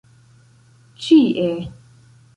ĉie 1.03 1.47